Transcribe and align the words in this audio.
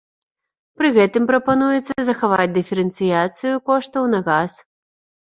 Пры 0.81 0.87
гэтым 0.95 1.23
прапануецца 1.31 2.05
захаваць 2.07 2.47
дыферэнцыяцыю 2.55 3.53
коштаў 3.69 4.03
на 4.15 4.19
газ. 4.31 4.53